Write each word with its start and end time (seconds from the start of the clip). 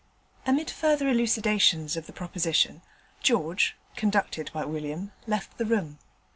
Amid 0.47 0.71
further 0.71 1.07
elucidations 1.07 1.95
of 1.95 2.07
the 2.07 2.11
proposition, 2.11 2.81
George, 3.21 3.75
conducted 3.95 4.49
by 4.51 4.65
William, 4.65 5.11
left 5.27 5.59
the 5.59 5.65
room. 5.65 5.99